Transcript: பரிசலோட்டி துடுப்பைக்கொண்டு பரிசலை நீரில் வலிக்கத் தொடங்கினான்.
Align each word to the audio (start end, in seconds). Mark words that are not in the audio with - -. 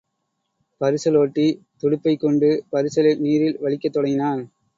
பரிசலோட்டி 0.81 1.45
துடுப்பைக்கொண்டு 1.81 2.49
பரிசலை 2.71 3.13
நீரில் 3.17 3.59
வலிக்கத் 3.61 3.93
தொடங்கினான். 3.93 4.43